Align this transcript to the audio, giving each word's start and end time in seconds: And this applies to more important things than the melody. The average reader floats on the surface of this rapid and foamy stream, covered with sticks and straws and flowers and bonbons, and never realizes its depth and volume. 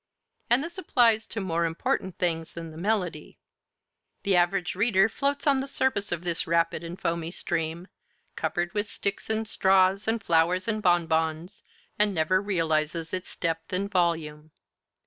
And 0.49 0.63
this 0.63 0.79
applies 0.79 1.27
to 1.27 1.39
more 1.39 1.63
important 1.63 2.17
things 2.17 2.53
than 2.53 2.71
the 2.71 2.75
melody. 2.79 3.37
The 4.23 4.35
average 4.35 4.73
reader 4.73 5.07
floats 5.07 5.45
on 5.45 5.59
the 5.59 5.67
surface 5.67 6.11
of 6.11 6.23
this 6.23 6.47
rapid 6.47 6.83
and 6.83 6.99
foamy 6.99 7.29
stream, 7.29 7.87
covered 8.35 8.73
with 8.73 8.87
sticks 8.87 9.29
and 9.29 9.47
straws 9.47 10.07
and 10.07 10.23
flowers 10.23 10.67
and 10.67 10.81
bonbons, 10.81 11.61
and 11.99 12.15
never 12.15 12.41
realizes 12.41 13.13
its 13.13 13.35
depth 13.37 13.71
and 13.73 13.91
volume. 13.91 14.49